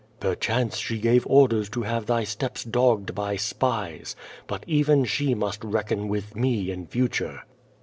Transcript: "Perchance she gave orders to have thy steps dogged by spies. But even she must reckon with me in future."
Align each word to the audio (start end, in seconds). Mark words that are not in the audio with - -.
"Perchance 0.19 0.77
she 0.77 0.97
gave 0.97 1.27
orders 1.27 1.69
to 1.69 1.83
have 1.83 2.07
thy 2.07 2.23
steps 2.23 2.63
dogged 2.63 3.13
by 3.13 3.35
spies. 3.35 4.15
But 4.47 4.63
even 4.65 5.05
she 5.05 5.35
must 5.35 5.63
reckon 5.63 6.07
with 6.07 6.35
me 6.35 6.71
in 6.71 6.87
future." 6.87 7.43